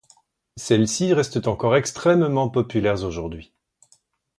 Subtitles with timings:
[0.57, 3.53] Celles-ci restent encore extrêmement populaires aujourd'hui.